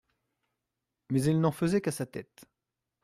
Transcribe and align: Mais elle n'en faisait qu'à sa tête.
Mais 1.11 1.25
elle 1.25 1.39
n'en 1.39 1.51
faisait 1.51 1.79
qu'à 1.81 1.91
sa 1.91 2.07
tête. 2.07 2.45